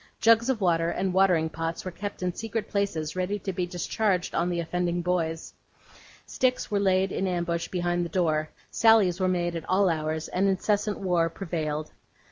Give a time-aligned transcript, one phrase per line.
[0.19, 4.33] Jugs of water, and watering pots, were kept in secret places ready to be discharged
[4.33, 5.53] on the offending boys;
[6.25, 10.47] sticks were laid in ambush behind the door; sallies were made at all hours; and
[10.47, 11.91] incessant war prevailed.